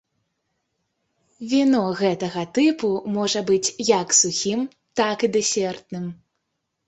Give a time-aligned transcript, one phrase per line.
[1.49, 4.59] Віно гэтага тыпу можа быць як сухім,
[5.01, 6.05] так і дэсертным.